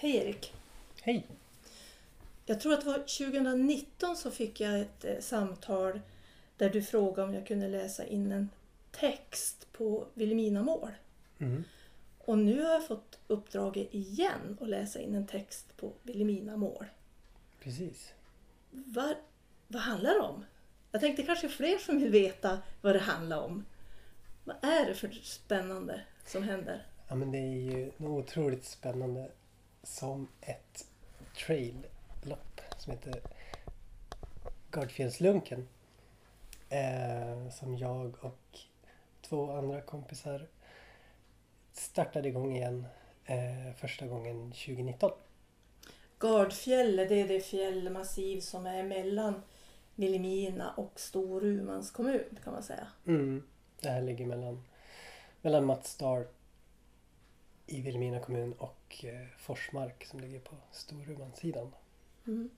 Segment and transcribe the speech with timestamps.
[0.00, 0.54] Hej Erik!
[1.02, 1.26] Hej!
[2.46, 6.00] Jag tror att det var 2019 så fick jag ett eh, samtal
[6.56, 8.48] där du frågade om jag kunde läsa in en
[8.90, 10.90] text på Vilhelminamål.
[11.38, 11.64] Mm.
[12.18, 16.84] Och nu har jag fått uppdraget igen att läsa in en text på Vilhelminamål.
[17.60, 18.12] Precis.
[18.70, 19.14] Vad,
[19.68, 20.44] vad handlar det om?
[20.92, 23.64] Jag tänkte kanske fler som vill veta vad det handlar om.
[24.44, 26.86] Vad är det för spännande som händer?
[27.08, 29.30] Ja, men det är ju något otroligt spännande
[29.82, 30.86] som ett
[31.46, 33.20] traillopp som heter
[34.70, 35.68] Gardfjällslunken.
[36.68, 38.58] Eh, som jag och
[39.20, 40.46] två andra kompisar
[41.72, 42.86] startade igång igen
[43.24, 45.10] eh, första gången 2019.
[46.18, 49.42] Gardfjället, det är det fjällmassiv som är mellan
[49.94, 52.86] Vilhelmina och Storumans kommun kan man säga.
[53.06, 53.42] Mm.
[53.80, 54.64] Det här ligger mellan,
[55.42, 56.24] mellan Mattsdal
[57.68, 61.72] i Vilhelmina kommun och eh, Forsmark som ligger på Storumansidan.
[62.26, 62.50] Mm.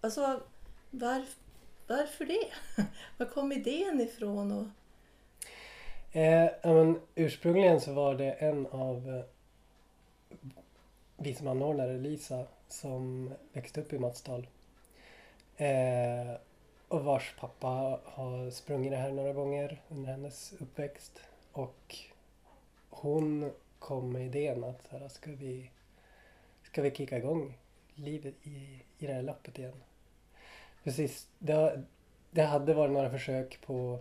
[0.00, 0.42] Alltså,
[0.90, 1.22] var,
[1.86, 2.52] varför det?
[3.18, 4.52] Var kom idén ifrån?
[4.52, 4.66] Och...
[6.16, 9.24] Eh, men ursprungligen så var det en av eh,
[11.16, 14.46] vi som anordnare, Lisa, som växte upp i Matsdal.
[15.56, 16.34] Eh,
[16.88, 21.20] och vars pappa har sprungit det här några gånger under hennes uppväxt.
[21.52, 21.96] Och
[22.90, 25.70] hon kom med idén att så här, ska, vi,
[26.62, 27.58] ska vi kicka igång
[27.94, 29.82] livet i, i det här loppet igen.
[30.84, 31.82] Precis, det,
[32.30, 33.98] det hade varit några försök på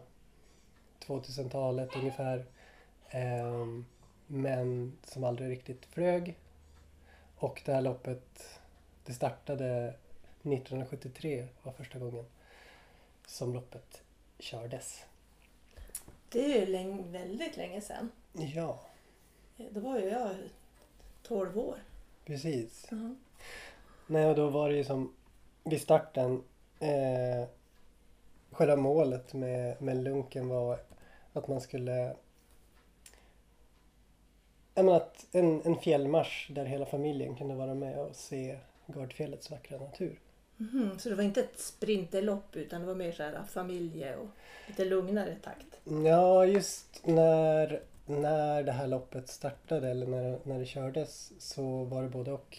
[1.06, 2.46] 2000-talet ungefär.
[3.10, 3.86] Ehm,
[4.28, 6.38] men som aldrig riktigt flög.
[7.36, 8.60] Och det här loppet,
[9.06, 9.94] det startade
[10.42, 12.26] 1973 var första gången
[13.26, 14.02] som loppet
[14.40, 15.06] kördes.
[16.30, 18.12] Det är ju länge, väldigt länge sedan.
[18.34, 18.80] Ja,
[19.72, 20.36] Då var ju jag
[21.24, 21.76] 12 år.
[22.26, 22.88] precis.
[22.92, 23.16] Ja.
[24.08, 25.14] Nej, och då var det ju som
[25.64, 26.44] vid starten
[26.80, 27.48] eh,
[28.52, 30.80] själva målet med, med lunken var
[31.34, 32.16] att man skulle
[34.76, 39.78] menar att en, en fjällmarsch där hela familjen kunde vara med och se Gardfjällets vackra
[39.78, 40.20] natur.
[40.58, 44.28] Mhm, Så det var inte ett sprinterlopp utan det var mer så här familje och
[44.68, 45.80] lite lugnare takt.
[46.06, 52.04] Ja, just när, när det här loppet startade eller när, när det kördes så var
[52.04, 52.58] det både och.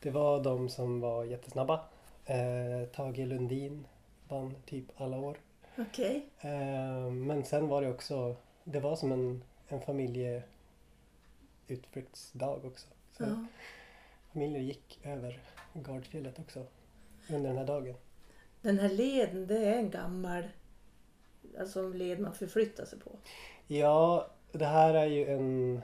[0.00, 1.80] Det var de som var jättesnabba.
[2.24, 3.86] Eh, Tage Lundin
[4.28, 5.36] vann typ alla år.
[5.78, 6.26] Okej.
[6.40, 12.86] Eh, men sen var det också, det var som en, en familjeutflyktsdag också.
[13.16, 13.44] Så Ja.
[14.32, 15.40] familjer gick över
[15.72, 16.66] Gardfjället också
[17.30, 17.94] under den här dagen.
[18.62, 20.42] Den här leden, det är en gammal
[21.58, 23.10] alltså en led man förflyttar sig på.
[23.66, 24.26] Ja,
[24.58, 25.82] det här är ju en...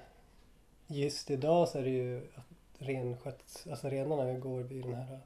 [0.86, 2.44] Just idag så är det ju att
[2.78, 3.66] rensköts...
[3.66, 5.20] Alltså renarna går vid den här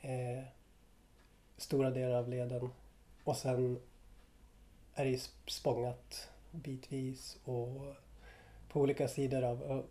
[0.00, 0.44] eh,
[1.56, 2.70] stora delar av leden.
[3.24, 3.78] Och sen
[4.94, 7.94] är det ju sp- spångat bitvis och
[8.68, 9.84] på olika sidor av...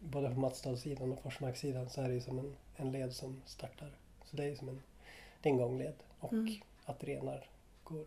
[0.00, 3.90] Både på Matsdalssidan och Forsmarkssidan så är det ju som en, en led som startar.
[4.24, 4.82] Så det är ju som en,
[5.42, 5.94] det är en gångled.
[6.20, 6.54] Och Mm.
[6.84, 7.46] att renar
[7.84, 8.04] går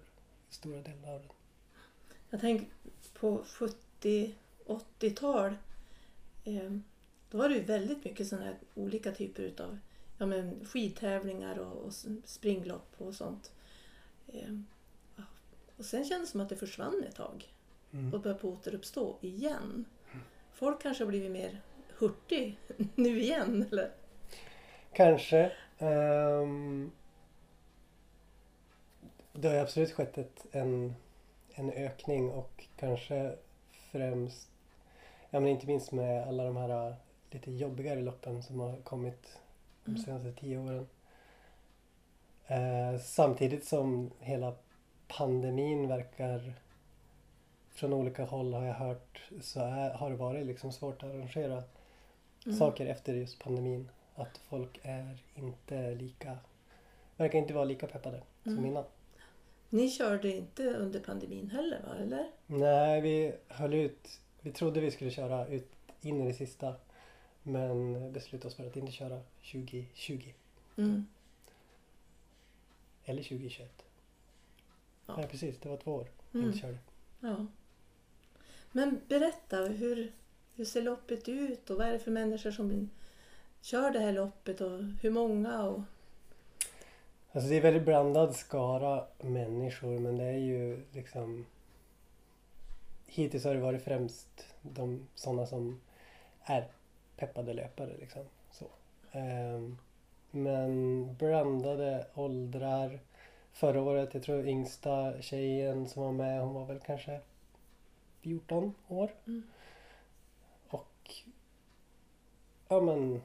[0.49, 1.29] stora delar av den.
[2.29, 2.67] Jag tänker
[3.19, 3.43] på
[4.03, 5.55] 70-80-tal.
[6.43, 6.71] Eh,
[7.31, 9.77] då var det ju väldigt mycket sådana här olika typer utav
[10.17, 11.93] ja, men skidtävlingar och, och
[12.25, 13.51] springlopp och sånt.
[14.27, 14.53] Eh,
[15.77, 17.49] och sen kändes det som att det försvann ett tag
[17.93, 18.13] Mm.
[18.13, 19.85] och började på återuppstå igen.
[20.53, 21.61] Folk kanske har blivit mer
[21.97, 22.57] hurtig
[22.95, 23.65] nu igen.
[23.71, 23.91] Eller?
[24.93, 25.51] Kanske.
[25.77, 26.91] ehm,
[29.33, 30.93] det har absolut skett ett, en,
[31.53, 33.35] en ökning och kanske
[33.93, 34.47] främst,
[35.29, 36.93] ja men inte minst med alla de här äh,
[37.31, 39.37] lite jobbigare loppen som har kommit
[39.85, 40.03] de Mm.
[40.03, 40.87] senaste tio åren.
[42.47, 44.55] Eh, samtidigt som hela
[45.07, 46.53] pandemin verkar
[47.69, 51.63] från olika håll har jag hört så är, har det varit liksom svårt att arrangera
[52.45, 52.57] Mm.
[52.57, 53.89] saker efter just pandemin.
[54.15, 56.37] Att folk är inte lika,
[57.17, 58.65] verkar inte vara lika peppade som Mm.
[58.65, 58.83] innan.
[59.73, 61.95] Ni körde inte under pandemin heller va?
[61.95, 62.31] Eller?
[62.47, 64.19] Nej, vi höll ut.
[64.41, 65.71] Vi trodde vi skulle köra ut
[66.01, 66.75] in i det sista.
[67.43, 69.19] Men beslutade oss för att inte köra
[69.51, 70.33] 2020
[70.77, 71.05] Mm.
[73.05, 73.83] eller 2021.
[75.05, 75.15] Ja.
[75.17, 76.49] Nej precis, det var två år vi Mm.
[76.51, 76.77] inte körde.
[77.19, 77.45] Ja.
[78.71, 80.11] Men berätta, hur,
[80.55, 82.89] hur ser loppet ut och vad är det för människor som
[83.61, 85.63] kör det här loppet och hur många?
[85.63, 85.81] Och...
[87.35, 91.45] Alltså det är väldigt blandad skara människor men det är ju liksom
[93.05, 95.81] Hittills har det varit främst de sådana som
[96.43, 96.67] är
[97.17, 98.21] peppade löpare liksom.
[98.51, 98.65] Så.
[99.11, 99.77] Ehm,
[100.31, 102.99] men blandade åldrar.
[103.51, 107.19] Förra året, jag tror yngsta tjejen som var med, hon var väl kanske
[108.21, 109.11] 14 år.
[109.27, 109.43] Mm.
[110.69, 111.11] Och
[112.67, 113.21] ja men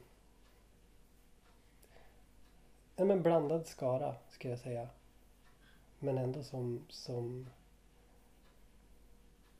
[2.98, 4.88] ja men blandad skara skulle jag säga.
[5.98, 7.50] Men ändå som, som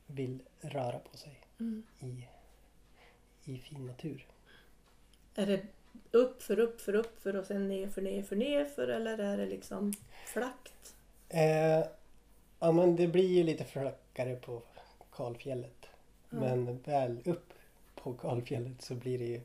[0.07, 1.83] vill röra på sig Mm.
[1.99, 2.27] i,
[3.43, 4.27] i fin natur.
[5.35, 5.61] Är det
[6.11, 9.17] upp för upp för upp för och sen ner för ner för ner för eller
[9.17, 9.93] är det liksom
[10.25, 10.95] flackt?
[11.29, 11.85] Eh,
[12.59, 14.61] ja men det blir ju lite flackare på
[15.11, 15.85] kalfjället.
[16.29, 16.39] Ja.
[16.39, 17.53] Men väl upp
[17.95, 19.41] på kalfjället så blir det ju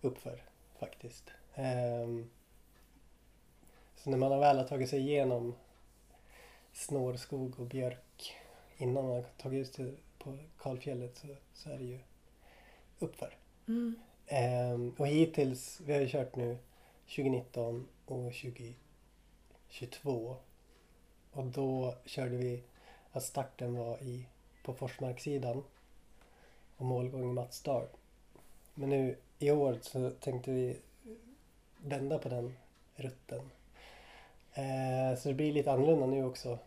[0.00, 0.42] uppför
[0.78, 1.30] faktiskt.
[1.54, 2.30] Ehm,
[4.08, 5.54] så när man väl har tagit sig igenom
[6.72, 8.34] snårskog och björk
[8.76, 11.98] innan man har tagit ut sig på kalfjället så, så är det ju
[12.98, 13.36] uppför.
[13.66, 13.94] Mm.
[14.26, 16.58] Ehm, och hittills, vi har ju kört nu
[17.06, 18.32] 2019 och
[19.68, 20.36] 2022.
[21.32, 22.62] Och då körde vi
[23.12, 24.26] att starten var i,
[24.64, 25.64] på Forsmarkssidan
[26.76, 27.86] och målgång i Matsdal.
[28.74, 30.76] Men nu i år så tänkte vi
[31.78, 32.54] vända på den
[32.96, 33.50] rutten.
[34.58, 36.58] Eh, så det blir lite annorlunda nu också.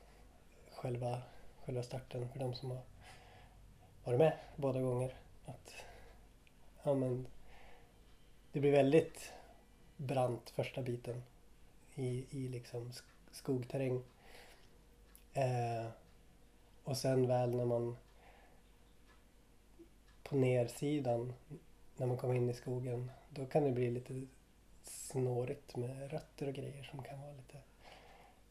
[0.71, 1.21] Själva,
[1.65, 2.81] själva starten för de som har
[4.03, 5.15] varit med båda gånger.
[5.45, 5.75] Att,
[6.83, 7.27] ja, men,
[8.51, 9.33] det blir väldigt
[9.97, 11.23] brant första biten
[11.95, 12.91] i, i liksom
[13.31, 14.03] skogterräng.
[15.33, 15.87] Eh,
[16.83, 17.97] och sen väl när man
[20.23, 21.33] på nersidan
[21.97, 24.27] när man kommer in i skogen då kan det bli lite
[24.83, 27.57] snårigt med rötter och grejer som kan vara lite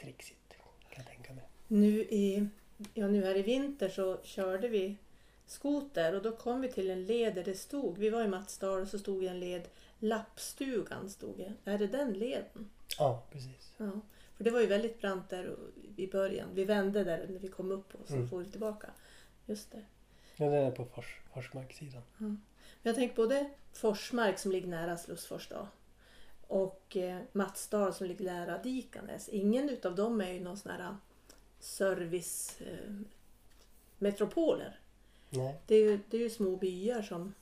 [0.00, 0.54] trixigt
[0.90, 1.44] kan jag tänka mig.
[1.68, 2.48] Nu, i,
[2.94, 4.96] ja, nu här i vinter så körde vi
[5.46, 8.80] skoter och då kom vi till en led där det stod, vi var i Matsdal
[8.80, 9.68] och så stod det en led,
[9.98, 11.52] Lappstugan stod det.
[11.70, 12.70] Är det den leden?
[12.98, 13.72] Ja, precis.
[13.76, 13.90] Ja.
[14.36, 15.56] För det var ju väldigt brant där
[15.96, 16.48] i början.
[16.54, 18.28] Vi vände där när vi kom upp och så Mm.
[18.28, 18.90] for vi tillbaka.
[19.46, 19.84] Just det.
[20.36, 22.02] Ja, den är på Fors, Forsmarkssidan.
[22.18, 22.42] Men
[22.82, 25.68] jag tänker både Forsmark som ligger nära Slussfors då,
[26.50, 29.28] och eh, Matsdal som ligger nära Dikanäs.
[29.28, 30.96] Ingen utav dem är ju någon sån här
[31.60, 32.90] service eh.
[35.30, 35.54] Nej.
[35.66, 37.34] Det är, ju, det är ju små byar som...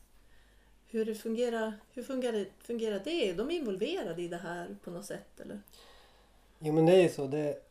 [0.87, 3.31] Hur, det fungerar, hur fungerar, fungerar det?
[3.31, 5.40] Är de involverade i det här på något sätt?
[5.40, 5.60] Eller?
[6.58, 7.26] Jo men det är ju så.
[7.26, 7.62] Det,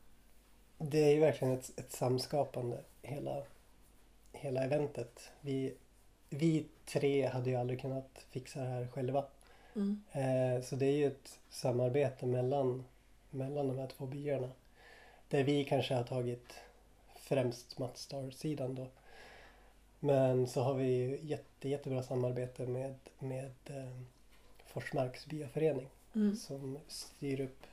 [0.78, 3.44] det är ju verkligen ett, ett samskapande hela,
[4.32, 5.30] hela eventet.
[5.42, 5.74] Vi,
[6.30, 9.26] vi tre hade ju aldrig kunnat fixa det här själva.
[9.78, 10.02] Mm.
[10.12, 12.84] Eh, så det är ju ett samarbete mellan,
[13.30, 14.50] mellan de här två byarna.
[15.30, 16.54] Där vi kanske har tagit
[17.16, 18.88] främst Matstar-sidan då.
[20.00, 24.02] Men så har vi ju jätte, jättebra samarbete med, med eh,
[24.66, 25.88] Forsmarks byaförening
[26.18, 26.36] Mm.
[26.36, 27.66] som styr upp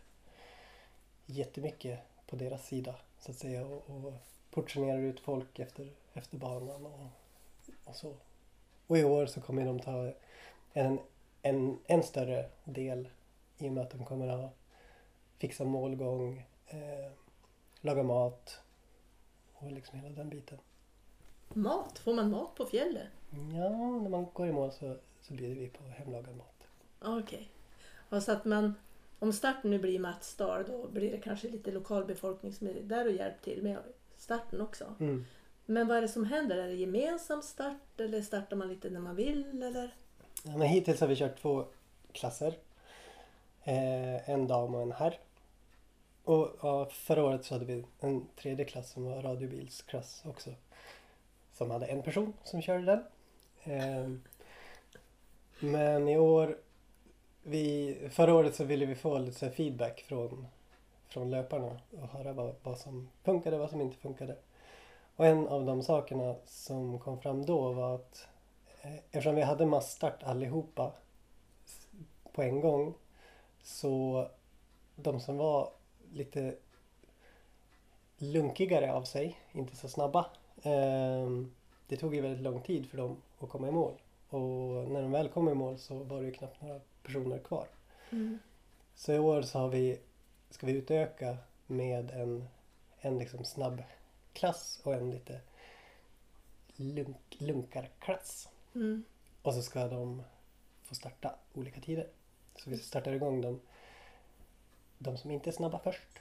[1.26, 4.12] jättemycket på deras sida så att säga och, och
[4.50, 7.06] portionerar ut folk efter, efter banan och,
[7.84, 8.14] och så.
[8.86, 10.12] Och i år så kommer de ta
[10.72, 10.98] en,
[11.44, 13.08] en, en större del
[13.58, 14.50] i och med att de kommer att
[15.38, 17.12] fixa målgång, eh,
[17.81, 18.61] laga mat
[19.55, 20.58] och liksom hela den biten.
[21.49, 21.99] Mat?
[21.99, 23.08] Får man mat på fjället?
[23.31, 26.66] Ja, när man går i mål så, så blir vi på hemlagad mat.
[27.00, 27.49] Okej.
[28.09, 28.75] Ja, så att man,
[29.18, 33.12] om starten nu blir Matsdal då blir det kanske lite lokalbefolkning som är där och
[33.12, 33.78] hjälper till med
[34.16, 34.95] starten också.
[35.00, 35.25] Mm.
[35.66, 36.57] Men vad är det som händer?
[36.57, 39.62] Är det gemensam start eller startar man lite när man vill?
[39.62, 39.95] Eller?
[40.46, 41.64] Ja, men hittills har vi kört två
[42.12, 42.54] klasser.
[43.62, 45.18] Eh, en dam och en herr.
[46.24, 50.50] Och ja, förra året så hade vi en tredje klass som var radiobilsklass också.
[51.52, 53.04] Som hade en person som körde den.
[53.62, 54.10] Eh,
[55.60, 56.58] men i år,
[57.42, 60.46] vi, förra året så ville vi få lite så här feedback från,
[61.08, 64.36] från löparna och höra vad, vad som funkade och vad som inte funkade.
[65.16, 68.28] Och en av de sakerna som kom fram då var att
[68.85, 70.93] eftersom vi hade massstart allihopa
[72.33, 72.95] på en gång
[73.62, 74.29] så
[74.97, 75.71] de som var
[76.12, 76.57] lite
[78.19, 80.26] lunkigare av sig, inte så snabba,
[80.62, 81.55] ehm,
[81.88, 83.93] det tog ju väldigt lång tid för dem att komma i mål.
[84.29, 84.41] Och
[84.91, 87.67] när de väl kom i mål så var det ju knappt några personer kvar.
[88.11, 88.38] Mm.
[88.95, 89.99] Så i år så har vi,
[90.50, 91.37] ska vi utöka
[91.67, 92.49] med en,
[93.00, 93.83] en liksom snabb
[94.33, 95.41] klass och en lite
[96.76, 98.49] lunk, lunkarklass.
[98.75, 99.04] Mm.
[99.43, 100.23] Och så ska de
[100.83, 102.09] få starta olika tider.
[102.57, 103.61] Så vi startar igång dem,
[104.99, 106.21] de som inte är snabba först.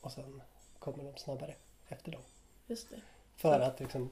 [0.00, 0.42] Och sen
[0.78, 1.54] kommer de snabbare
[1.88, 2.22] efter dem.
[2.66, 3.00] Just det.
[3.36, 4.10] För att liksom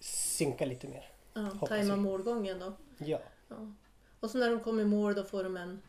[0.00, 1.12] synka lite mer.
[1.34, 2.72] Ja, tajma målgången då.
[2.98, 3.18] Ja.
[3.48, 3.72] Ja.
[4.20, 5.82] Och så när de kommer i mål då får de en...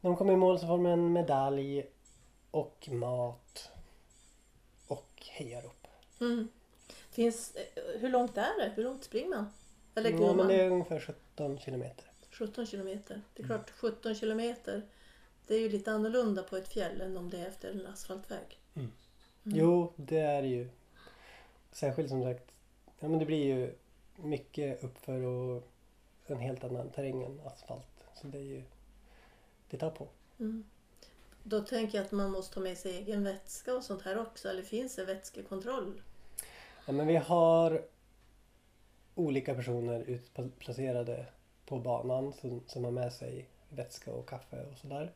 [0.00, 1.86] När de kommer i mål så får de en medalj
[2.50, 3.70] och mat
[4.86, 5.86] och hejarop.
[6.20, 6.48] Mm.
[7.10, 8.72] Finns, eh, hur långt är det?
[8.76, 9.52] Hur långt springer man?
[9.94, 10.48] Eller går Ja, men man?
[10.48, 12.10] det är ungefär 17 kilometer.
[12.30, 13.20] 17 kilometer.
[13.34, 14.82] Det är klart, 17 kilometer
[15.46, 18.58] det är ju lite annorlunda på ett fjäll än om det är efter en asfaltväg.
[18.74, 18.92] Mm.
[19.42, 20.68] Jo, det är det ju.
[21.72, 22.52] Särskilt som sagt,
[23.00, 23.74] ja men det blir ju
[24.16, 25.62] mycket uppför och
[26.26, 28.04] en helt annan terräng än asfalt.
[28.14, 28.62] Så det är ju,
[29.70, 30.08] det tar på.
[30.38, 30.64] Mm.
[31.42, 34.48] Då tänker jag att man måste ta med sig egen vätska och sånt här också.
[34.48, 36.02] Eller finns det vätskekontroll?
[36.86, 37.82] Ja, men vi har
[39.14, 40.04] olika personer
[40.36, 41.26] utplacerade
[41.66, 45.12] på banan som, som har med sig vätska och kaffe och sådär.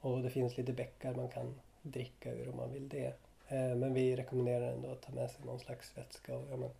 [0.00, 3.14] Och det finns lite bäckar man kan dricka ur om man vill det.
[3.48, 6.70] Eh, men vi rekommenderar ändå att ta med sig någon slags vätska och ja, men,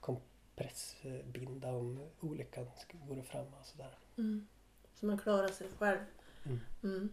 [0.00, 2.66] kompressbinda om olyckan
[3.08, 3.98] vore framme och sådär.
[4.18, 4.46] Mm.
[4.94, 5.98] Så man klarar sig själv.
[6.46, 6.60] Mm.
[6.82, 7.08] Mm.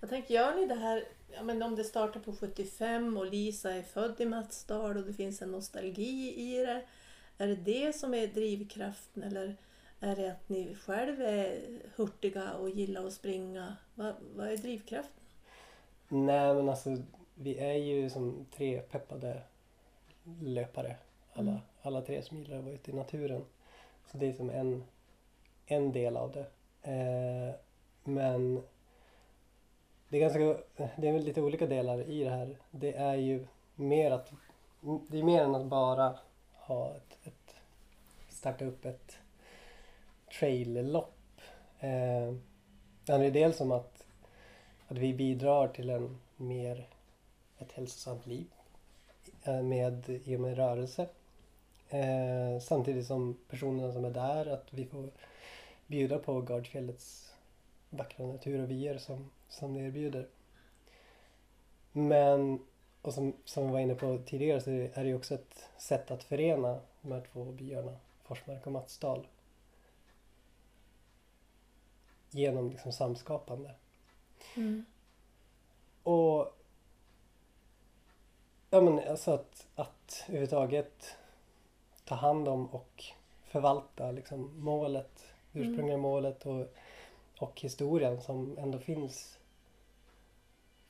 [0.00, 3.72] Jag tänker, gör ni det här, ja, men om det startar på 75 och Lisa
[3.72, 6.84] är född i Matsdal och det finns en nostalgi i det.
[7.40, 9.56] Är det det som är drivkraften eller
[10.00, 11.60] är det att ni själv är
[11.96, 13.76] hurtiga och gillar att springa?
[13.94, 15.24] Vad, vad är drivkraften?
[16.08, 16.96] Nej men alltså
[17.34, 19.42] vi är ju som tre peppade
[20.42, 20.96] löpare.
[21.32, 21.62] Alla, Mm.
[21.82, 23.44] alla tre som gillar att vara ute i naturen.
[24.06, 24.84] Så det är som en,
[25.66, 26.46] en del av det.
[26.82, 27.54] Eh,
[28.04, 28.62] men
[30.08, 30.38] det är, ganska,
[30.96, 32.56] det är lite olika delar i det här.
[32.70, 34.32] Det är ju mer att
[35.08, 36.18] det är mer än att bara
[36.70, 37.54] ha ett, ett
[38.28, 39.16] starta upp ett
[40.38, 41.40] traillopp.
[41.80, 42.34] Eh,
[43.04, 44.06] det handlar ju dels om att,
[44.88, 46.88] att vi bidrar till en mer
[47.58, 48.46] ett hälsosamt liv
[49.44, 51.08] eh, med, i och med rörelse.
[51.88, 55.10] Eh, samtidigt som personerna som är där, att vi får
[55.86, 57.32] bjuda på Gardfjällets
[57.90, 60.28] vackra natur och vyer som, som det erbjuder.
[61.92, 62.60] Men,
[63.02, 66.10] och som, som vi var inne på tidigare, så är det ju också ett sätt
[66.10, 69.26] att förena de här två byarna, Forsmark och Matsdal.
[72.30, 73.74] Genom liksom samskapande.
[74.56, 74.84] Mm.
[76.02, 76.56] Och
[78.70, 81.16] ja men alltså att, att överhuvudtaget
[82.04, 83.04] ta hand om och
[83.44, 86.66] förvalta liksom målet, ursprungliga målet och,
[87.38, 89.38] och historien som ändå finns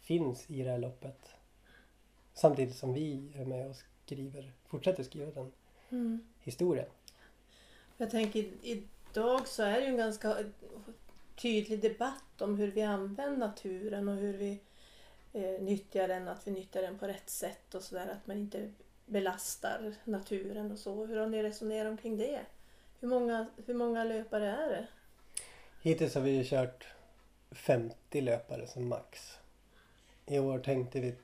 [0.01, 1.35] finns i det här loppet.
[2.41, 5.53] Samtidigt som vi är med och skriver, fortsätter skriva den
[5.91, 6.21] Mm.
[6.43, 6.89] historien.
[7.97, 10.37] Jag tänker idag så är det ju en ganska
[11.37, 14.61] tydlig debatt om hur vi använder naturen och hur vi
[15.33, 18.73] eh, nyttjar den, att vi nyttjar den på rätt sätt och sådär, att man inte
[19.07, 21.07] belastar naturen och så.
[21.07, 22.41] Hur har ni resonerat omkring det?
[23.01, 24.87] Hur många, hur många löpare är det?
[25.83, 26.87] Hittills har vi kört
[27.51, 29.39] 50 löpare som max.
[30.27, 31.15] I år tänkte vi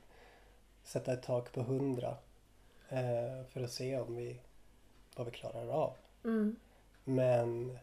[0.87, 2.17] sätta ett tak på 100
[2.89, 4.39] eh, för att se om vi,
[5.15, 5.93] vad vi klarar av.
[6.23, 6.55] Mm.
[7.03, 7.77] Men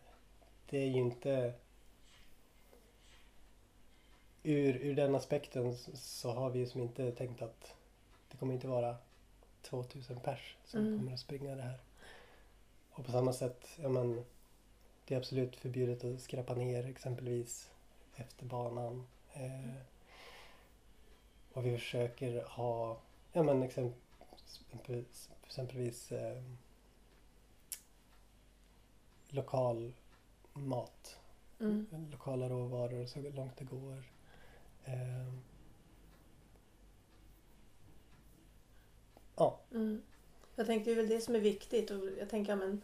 [0.71, 1.55] det är ju inte...
[4.43, 7.75] Ur, ur den aspekten så har vi som inte tänkt att
[8.31, 8.97] det kommer inte vara
[9.63, 10.99] 2000 pers som Mm.
[10.99, 11.79] kommer att springa det här.
[12.91, 14.25] Och på samma sätt, ja men
[15.07, 17.71] det är absolut förbjudet att skräpa ner exempelvis
[18.17, 19.07] efter banan.
[19.33, 19.75] Eh,
[21.55, 23.01] och vi försöker ha,
[23.33, 23.95] ja men exemp,
[24.45, 26.43] exempelvis, exempelvis eh,
[29.29, 29.93] lokal
[30.53, 31.19] mat.
[31.61, 31.87] Mm.
[32.11, 34.05] Lokala råvaror så långt det går.
[34.85, 35.35] Eh,
[39.37, 40.03] ja, Mm.
[40.57, 42.83] Jag tänker det är väl det som är viktigt och jag tänker ja, men,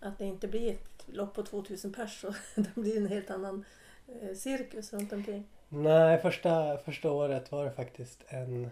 [0.00, 3.64] att det inte blir ett lopp på 2000 pers och det blir en helt annan
[4.08, 5.44] eh, cirkus runt omkring.
[5.68, 8.70] Nej första, första året var det faktiskt en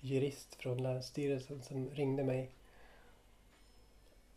[0.00, 2.50] jurist från Länsstyrelsen som ringde mig.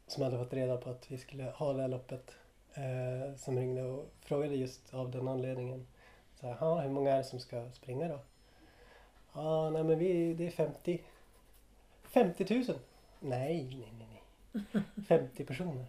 [0.07, 2.31] Som hade fått reda på att vi skulle ha det här loppet.
[2.73, 5.87] Eh, som ringde och frågade just av den anledningen.
[6.39, 8.19] Så här, "Ja, hur många är det som ska springa då?
[9.33, 11.01] Ja, nej men vi, det är 50.
[12.03, 12.63] 50 000?
[13.19, 14.21] Nej, nej, nej,
[14.73, 14.83] nej.
[15.07, 15.85] 50 personer.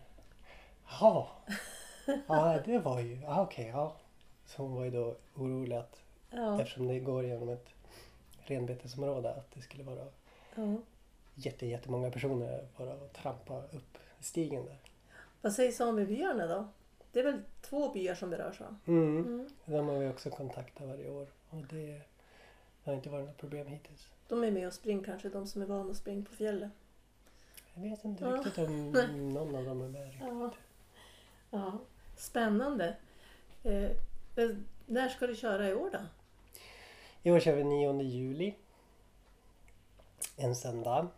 [0.91, 1.27] Jaha.
[2.29, 3.97] Ja, det var ju, ja okej, ja.
[4.47, 7.69] Så hon var ju då orolig att Ja, eftersom det går genom ett
[8.39, 10.07] renbetesområde att det skulle vara
[10.55, 10.77] ja.
[11.35, 14.79] jätte, jättemånga personer bara att trampa upp stigen där.
[15.43, 16.69] Vad säger samebyarna då?
[17.13, 18.77] Det är väl två byar som berörs va?
[18.87, 19.17] Mm.
[19.17, 19.49] Mm.
[19.65, 22.01] De har vi också kontaktat varje år och det
[22.85, 24.09] har inte varit något problem hittills.
[24.29, 26.71] De är med och springer kanske, de som är vana att springa på fjället.
[27.75, 28.31] Jag vet inte Ja.
[28.31, 28.93] riktigt om
[29.35, 30.23] någon av dem är med riktigt.
[30.29, 30.51] Ja.
[31.51, 31.79] ja.
[32.17, 32.97] Spännande.
[33.63, 33.91] Eh,
[34.87, 35.99] när ska du köra i år då?
[37.23, 38.55] I år kör vi 9 juli.
[40.37, 41.09] En söndag.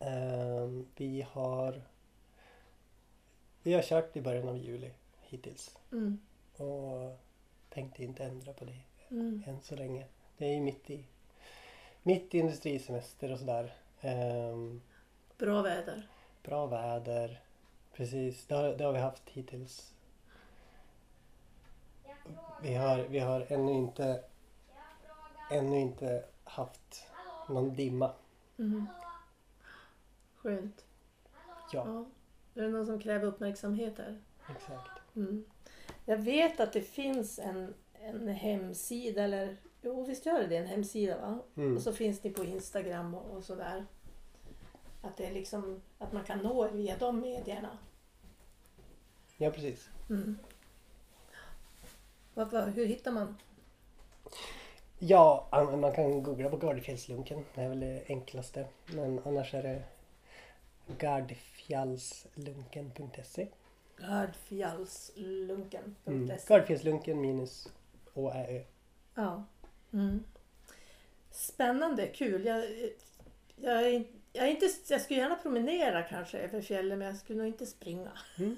[0.00, 1.82] Ehm, vi har
[3.62, 5.78] Vi har kört i början av juli hittills.
[5.92, 6.18] Mm.
[6.56, 7.16] Och
[7.70, 8.76] tänkte inte ändra på det
[9.10, 9.42] Mm.
[9.46, 10.06] än så länge.
[10.36, 11.04] Det är ju mitt i
[12.02, 13.74] mitt i industrisemester och sådär.
[14.00, 14.82] Ehm,
[15.38, 16.08] Bra väder.
[16.42, 17.40] bra väder.
[17.94, 19.92] Precis, det har, det har vi haft hittills.
[22.62, 24.24] Vi har, vi har ännu inte
[25.50, 27.06] ännu inte haft
[27.48, 28.12] någon dimma.
[28.58, 28.86] Mm.
[30.36, 30.84] Skönt.
[31.72, 32.04] Ja, Ja.
[32.54, 34.20] Är det någon som kräver uppmärksamhet här?
[34.56, 35.16] exakt.
[35.16, 35.44] Mm.
[36.04, 40.66] Jag vet att det finns en, en hemsida, eller jo visst gör det det, en
[40.66, 41.38] hemsida va?
[41.56, 41.76] Mm.
[41.76, 43.86] Och så finns ni på Instagram och, och sådär.
[45.02, 47.78] Att det är liksom att man kan nå er via de medierna.
[49.36, 49.88] Ja, precis.
[50.10, 50.38] Mm.
[52.34, 53.36] Vad, hur hittar man?
[54.98, 57.44] Ja, an- man kan googla på Gardefjällslunken.
[57.54, 58.66] Det är väl det enklaste.
[58.86, 59.82] Men annars är det
[60.98, 63.48] gardfjallslunken.se.
[63.96, 66.38] Gardfjallslunken.se Mm.
[66.48, 67.68] Gardfjällslunken minus
[68.14, 68.62] ÅÄÖ.
[69.14, 69.44] Ja.
[69.92, 70.24] Mm.
[71.30, 72.44] Spännande, kul.
[72.44, 72.64] Jag,
[73.56, 77.66] jag, jag, inte, jag skulle gärna promenera kanske över fjällen men jag skulle nog inte
[77.66, 78.10] springa.
[78.38, 78.56] Mm.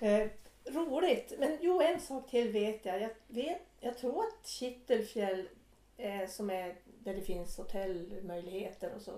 [0.66, 1.32] roligt.
[1.38, 3.00] Men jo, en sak till vet jag.
[3.00, 5.48] Jag, vet, jag tror att Kittelfjäll
[5.96, 9.12] eh, som är där det finns hotellmöjligheter och så.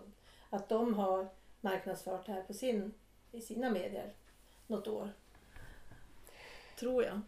[0.50, 1.28] Att de har
[1.60, 2.94] marknadsfört det här på sin,
[3.32, 4.12] i sina medier
[4.66, 5.10] något år.
[6.78, 7.20] Tror jag.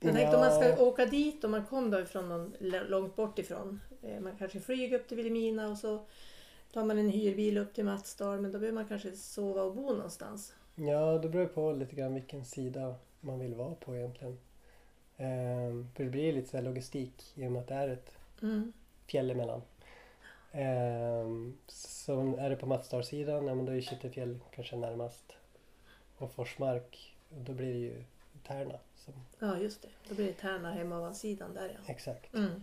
[0.00, 0.78] Jag tänkte om man ska Ja.
[0.82, 3.80] åka dit och man kom då ifrån någon långt bort ifrån.
[4.02, 6.04] eh, Man kanske flyger upp till Vilhelmina och så
[6.72, 9.92] tar man en hyrbil upp till Matsdal men då behöver man kanske sova och bo
[9.92, 10.54] någonstans.
[10.74, 12.94] Ja, det beror på lite grann vilken sida
[13.24, 14.38] man vill vara på egentligen.
[15.16, 18.72] Ehm, för det blir lite så logistik i och med att det är ett Mm.
[19.06, 19.62] fjäll emellan.
[20.52, 25.36] Ehm, så är det på Matsdalssidan, ja men då är Kittelfjäll kanske närmast.
[26.16, 28.04] Och Forsmark, då blir det ju
[28.46, 28.78] Tärna.
[28.96, 31.92] Som, Ja just det, då blir det Tärna Hemavan-sidan där ja.
[31.92, 32.62] exakt, Mm.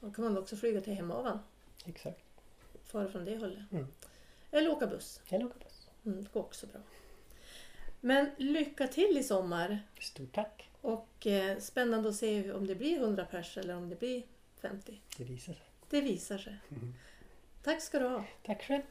[0.00, 1.38] Då kan man också flyga till Hemavan,
[1.86, 2.20] exakt.
[2.84, 3.72] fara från det hållet.
[3.72, 3.86] Mm.
[4.50, 5.88] Eller åka buss, Eller åka buss.
[6.04, 6.80] mm, det går också bra.
[8.04, 10.70] Men lycka till i sommar Stort tack!
[10.80, 14.22] och eh, spännande att se om det blir 100 pers eller om det blir
[14.60, 15.00] 50.
[15.18, 15.62] Det visar sig.
[15.90, 16.56] Det visar sig.
[17.62, 18.24] Tack ska du ha.
[18.46, 18.82] Tack själv!